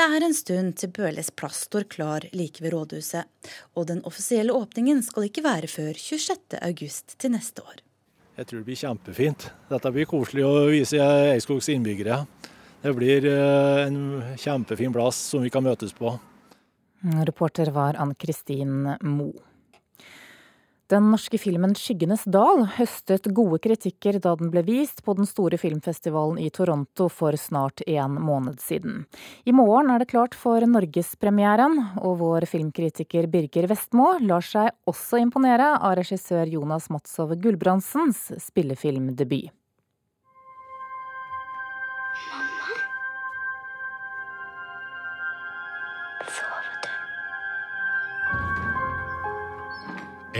Det 0.00 0.06
er 0.16 0.24
en 0.24 0.32
stund 0.32 0.78
til 0.80 0.88
Bøhles 0.96 1.26
plass 1.36 1.66
står 1.66 1.84
klar 1.92 2.24
like 2.32 2.62
ved 2.64 2.72
rådhuset, 2.72 3.50
og 3.76 3.84
den 3.90 3.98
offisielle 4.08 4.54
åpningen 4.56 5.02
skal 5.04 5.26
ikke 5.26 5.42
være 5.44 5.68
før 5.68 5.90
26.8 5.92 7.18
til 7.20 7.34
neste 7.34 7.60
år. 7.60 7.82
Jeg 8.38 8.48
tror 8.48 8.62
det 8.62 8.68
blir 8.70 8.80
kjempefint. 8.80 9.44
Dette 9.68 9.92
blir 9.92 10.08
koselig 10.08 10.46
å 10.48 10.54
vise 10.72 11.04
Eidskogs 11.34 11.68
innbyggere. 11.74 12.22
Det 12.80 12.94
blir 12.96 13.28
eh, 13.28 13.82
en 13.90 14.00
kjempefin 14.40 14.96
plass 14.96 15.20
som 15.34 15.44
vi 15.44 15.52
kan 15.52 15.68
møtes 15.68 15.92
på. 15.92 16.14
Reporter 17.28 17.68
var 17.76 18.00
Ann 18.00 18.16
Kristin 18.16 18.94
Moe. 19.04 19.49
Den 20.90 21.10
norske 21.12 21.38
filmen 21.38 21.70
'Skyggenes 21.78 22.24
dal' 22.26 22.64
høstet 22.74 23.28
gode 23.30 23.60
kritikker 23.62 24.16
da 24.18 24.32
den 24.34 24.48
ble 24.50 24.64
vist 24.66 25.04
på 25.06 25.14
den 25.14 25.28
store 25.28 25.54
filmfestivalen 25.54 26.40
i 26.42 26.48
Toronto 26.50 27.06
for 27.06 27.38
snart 27.38 27.84
en 27.86 28.16
måned 28.18 28.58
siden. 28.58 29.04
I 29.46 29.54
morgen 29.54 29.92
er 29.94 30.02
det 30.02 30.10
klart 30.10 30.34
for 30.34 30.66
norgespremieren, 30.66 31.78
og 32.02 32.18
vår 32.24 32.48
filmkritiker 32.50 33.30
Birger 33.30 33.70
Vestmo 33.70 34.16
lar 34.18 34.42
seg 34.42 34.74
også 34.90 35.22
imponere 35.22 35.76
av 35.78 35.94
regissør 36.00 36.50
Jonas 36.50 36.90
Matsov 36.90 37.38
Gulbrandsens 37.38 38.26
spillefilmdebut. 38.50 39.54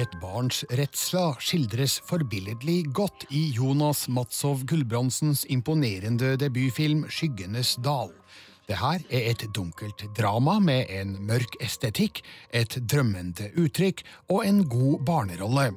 Et 0.01 0.13
barns 0.17 0.63
redsla 0.79 1.35
skildres 1.45 1.99
forbilledlig 2.09 2.87
godt 2.97 3.27
i 3.37 3.51
Jonas 3.53 4.07
Matsov 4.09 4.63
Gulbrandsens 4.71 5.43
imponerende 5.53 6.39
debutfilm 6.41 7.03
'Skyggenes 7.11 7.75
dal'. 7.85 8.15
Det 8.69 8.79
her 8.81 9.05
er 9.11 9.29
et 9.31 9.45
dunkelt 9.53 10.07
drama 10.17 10.57
med 10.59 10.87
en 10.89 11.19
mørk 11.29 11.59
estetikk, 11.61 12.23
et 12.55 12.79
drømmende 12.89 13.51
uttrykk 13.61 14.01
og 14.31 14.47
en 14.47 14.65
god 14.65 15.05
barnerolle. 15.05 15.69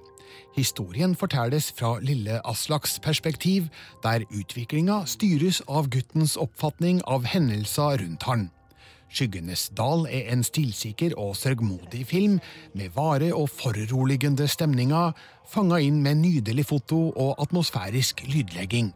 Historien 0.56 1.15
fortelles 1.20 1.74
fra 1.75 1.98
lille 2.00 2.39
Aslaks 2.48 3.00
perspektiv, 3.03 3.68
der 4.03 4.24
utviklinga 4.32 5.03
styres 5.06 5.60
av 5.68 5.89
guttens 5.89 6.38
oppfatning 6.38 7.03
av 7.03 7.25
hendelser 7.27 8.00
rundt 8.00 8.24
han. 8.24 8.51
'Skyggenes 9.13 9.70
dal' 9.77 10.08
er 10.10 10.32
en 10.34 10.41
stilsikker 10.43 11.13
og 11.22 11.36
sørgmodig 11.38 12.01
film 12.10 12.39
med 12.74 12.89
vare 12.96 13.29
og 13.34 13.50
foruroligende 13.53 14.48
stemninger, 14.50 15.13
fanga 15.46 15.77
inn 15.77 16.01
med 16.01 16.17
nydelig 16.24 16.65
foto 16.65 17.12
og 17.12 17.36
atmosfærisk 17.46 18.25
lydlegging. 18.25 18.89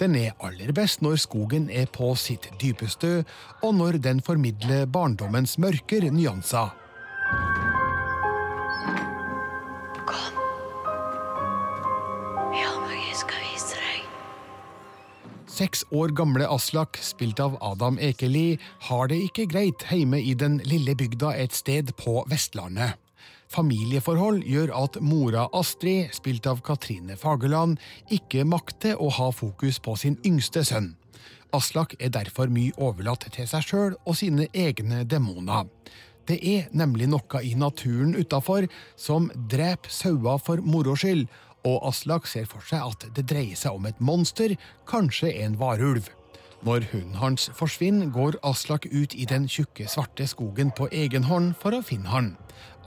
Den 0.00 0.16
er 0.20 0.36
aller 0.44 0.72
best 0.76 1.00
når 1.02 1.16
skogen 1.22 1.70
er 1.70 1.86
på 1.86 2.12
sitt 2.18 2.50
dypeste, 2.60 3.24
og 3.62 3.74
når 3.74 4.02
den 4.04 4.20
formidler 4.20 4.84
barndommens 4.84 5.56
mørker 5.58 6.10
nyanser. 6.12 6.83
Seks 15.54 15.84
år 15.94 16.10
gamle 16.18 16.48
Aslak, 16.50 16.96
spilt 16.98 17.38
av 17.38 17.52
Adam 17.62 17.94
Ekeli, 18.02 18.56
har 18.88 19.06
det 19.06 19.20
ikke 19.28 19.44
greit 19.52 19.84
hjemme 19.86 20.18
i 20.18 20.32
den 20.34 20.56
lille 20.66 20.96
bygda 20.98 21.30
et 21.38 21.54
sted 21.54 21.92
på 22.00 22.24
Vestlandet. 22.26 22.96
Familieforhold 23.54 24.42
gjør 24.50 24.72
at 24.74 24.98
mora 24.98 25.44
Astrid, 25.54 26.10
spilt 26.16 26.48
av 26.50 26.64
Katrine 26.66 27.14
Fagerland, 27.14 27.78
ikke 28.10 28.42
makter 28.42 28.98
å 28.98 29.12
ha 29.14 29.28
fokus 29.30 29.78
på 29.78 29.94
sin 30.00 30.18
yngste 30.26 30.64
sønn. 30.66 30.96
Aslak 31.54 31.94
er 32.00 32.10
derfor 32.10 32.50
mye 32.50 32.74
overlatt 32.74 33.28
til 33.30 33.46
seg 33.46 33.62
sjøl 33.62 33.94
og 34.02 34.18
sine 34.18 34.48
egne 34.50 35.04
demoner. 35.06 35.70
Det 36.26 36.40
er 36.42 36.66
nemlig 36.74 37.12
noe 37.12 37.46
i 37.46 37.54
naturen 37.54 38.16
utafor 38.18 38.66
som 38.98 39.30
dreper 39.36 39.92
sauer 40.02 40.42
for 40.42 40.66
moro 40.66 40.98
skyld, 40.98 41.28
og 41.64 41.80
Aslak 41.88 42.28
ser 42.28 42.44
for 42.48 42.64
seg 42.68 42.84
at 42.84 43.06
det 43.16 43.26
dreier 43.30 43.56
seg 43.58 43.76
om 43.76 43.88
et 43.88 44.00
monster, 44.00 44.56
kanskje 44.90 45.32
en 45.44 45.58
varulv. 45.60 46.10
Når 46.64 46.86
hunden 46.92 47.18
hans 47.20 47.50
forsvinner, 47.52 48.08
går 48.08 48.38
Aslak 48.44 48.86
ut 48.88 49.14
i 49.14 49.26
den 49.28 49.48
tjukke, 49.48 49.88
svarte 49.88 50.24
skogen 50.28 50.70
på 50.72 50.88
egen 50.92 51.26
hånd 51.28 51.52
for 51.60 51.76
å 51.76 51.82
finne 51.84 52.08
han. 52.08 52.30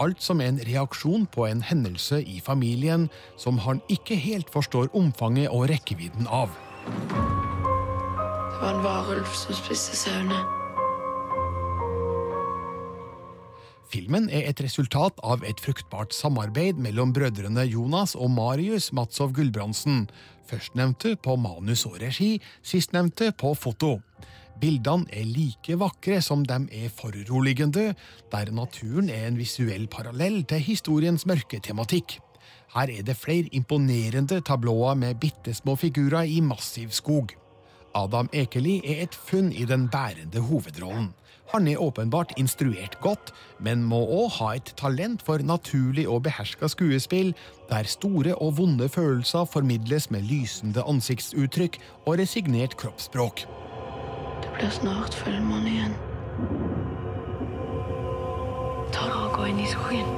Alt 0.01 0.21
som 0.21 0.41
en 0.41 0.57
reaksjon 0.65 1.27
på 1.33 1.45
en 1.45 1.61
hendelse 1.65 2.21
i 2.21 2.39
familien 2.41 3.07
som 3.37 3.61
han 3.65 3.81
ikke 3.93 4.17
helt 4.17 4.49
forstår 4.53 4.89
omfanget 4.97 5.53
og 5.53 5.69
rekkevidden 5.69 6.29
av. 6.29 6.53
Det 6.87 8.61
var 8.61 8.71
en 8.73 8.85
varulv 8.85 9.33
som 9.37 9.57
spiste 9.57 9.97
sauene. 9.97 10.41
Filmen 13.87 14.25
er 14.27 14.49
et 14.49 14.59
resultat 14.59 15.19
av 15.23 15.45
et 15.47 15.61
fruktbart 15.63 16.11
samarbeid 16.11 16.79
mellom 16.83 17.13
brødrene 17.15 17.63
Jonas 17.69 18.17
og 18.19 18.33
Marius 18.35 18.89
Matsov 18.91 19.31
Gulbrandsen, 19.37 20.09
førstnevnte 20.49 21.13
på 21.23 21.37
manus 21.39 21.85
og 21.87 21.95
regi, 22.03 22.35
sistnevnte 22.59 23.31
på 23.39 23.53
foto. 23.55 23.97
Bildene 24.59 25.07
er 25.13 25.27
like 25.29 25.79
vakre 25.79 26.19
som 26.25 26.43
de 26.47 26.59
er 26.75 26.91
foruroligende, 26.99 27.93
der 28.31 28.51
naturen 28.51 29.07
er 29.13 29.29
en 29.29 29.39
visuell 29.39 29.87
parallell 29.87 30.41
til 30.49 30.65
historiens 30.67 31.27
mørke 31.29 31.61
tematikk. 31.63 32.19
Her 32.75 32.91
er 32.91 33.07
det 33.07 33.15
flere 33.15 33.47
imponerende 33.55 34.41
tablåer 34.43 34.99
med 34.99 35.19
bitte 35.21 35.55
små 35.55 35.77
figurer 35.79 36.27
i 36.27 36.41
massiv 36.43 36.91
skog. 36.91 37.37
Adam 37.97 38.29
Ekeli 38.33 38.77
er 38.85 39.07
et 39.07 39.15
funn 39.15 39.49
i 39.51 39.65
den 39.65 39.87
bærende 39.89 40.43
hovedrollen. 40.45 41.13
Han 41.53 41.67
er 41.67 41.81
åpenbart 41.81 42.33
instruert 42.37 42.97
godt, 43.01 43.31
men 43.63 43.85
må 43.87 44.01
òg 44.03 44.33
ha 44.37 44.49
et 44.57 44.73
talent 44.77 45.23
for 45.23 45.39
naturlig 45.39 46.03
og 46.11 46.25
beherska 46.27 46.67
skuespill, 46.67 47.31
der 47.71 47.87
store 47.87 48.35
og 48.35 48.57
vonde 48.59 48.89
følelser 48.91 49.47
formidles 49.47 50.09
med 50.11 50.27
lysende 50.27 50.83
ansiktsuttrykk 50.83 51.79
og 52.05 52.19
resignert 52.19 52.75
kroppsspråk. 52.77 53.45
Det 54.43 54.53
blir 54.59 54.75
snart 54.75 55.15
fullmåne 55.23 55.71
igjen. 55.71 55.97
Ta 58.93 59.07
og 59.23 59.39
gå 59.39 59.49
inn 59.53 59.63
i 59.63 59.71
skogen. 59.71 60.13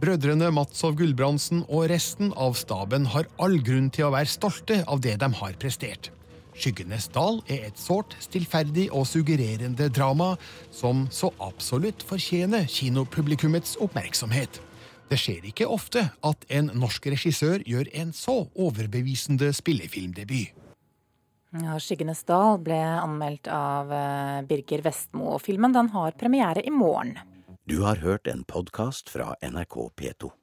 Brødrene 0.00 0.50
Matsov 0.52 0.96
Gulbrandsen 0.98 1.62
og 1.68 1.86
resten 1.92 2.32
av 2.36 2.56
staben 2.58 3.06
har 3.12 3.28
all 3.40 3.60
grunn 3.64 3.92
til 3.94 4.08
å 4.08 4.12
være 4.16 4.32
stolte 4.32 4.82
av 4.88 5.00
det 5.04 5.14
de 5.22 5.30
har 5.38 5.56
prestert. 5.60 6.10
'Skyggenes 6.54 7.08
dal' 7.10 7.42
er 7.50 7.66
et 7.66 7.78
sårt, 7.78 8.14
stillferdig 8.22 8.86
og 8.94 9.08
suggererende 9.10 9.88
drama 9.90 10.36
som 10.70 11.08
så 11.10 11.32
absolutt 11.42 12.04
fortjener 12.06 12.68
kinopublikummets 12.70 13.74
oppmerksomhet. 13.82 14.60
Det 15.10 15.18
skjer 15.20 15.48
ikke 15.50 15.68
ofte 15.68 16.06
at 16.24 16.46
en 16.54 16.70
norsk 16.78 17.10
regissør 17.12 17.64
gjør 17.66 17.90
en 17.92 18.14
så 18.16 18.44
overbevisende 18.54 19.50
spillefilmdebut. 19.52 20.54
Ja, 21.54 21.76
'Skyggenes 21.78 22.24
dal' 22.26 22.58
ble 22.66 22.80
anmeldt 22.82 23.46
av 23.46 23.92
eh, 23.94 24.40
Birger 24.42 24.82
Vestmo, 24.82 25.36
og 25.36 25.42
filmen 25.42 25.74
den 25.74 25.92
har 25.94 26.16
premiere 26.18 26.64
i 26.66 26.72
morgen. 26.74 27.14
Du 27.64 27.78
har 27.86 28.02
hørt 28.02 28.26
en 28.26 28.42
podkast 28.44 29.08
fra 29.08 29.36
NRK 29.38 29.76
P2. 29.94 30.34